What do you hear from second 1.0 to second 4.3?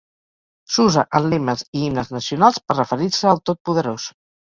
en lemes i himnes nacionals per referir-se al Totpoderós.